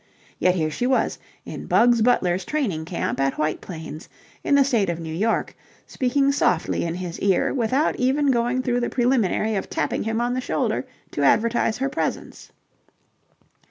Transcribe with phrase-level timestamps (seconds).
[0.39, 4.09] Yet here she was, in Bugs Butler's training camp at White Plains,
[4.43, 8.79] in the State of New York, speaking softly in his ear without even going through
[8.79, 12.51] the preliminary of tapping him on the shoulder to advertise her presence.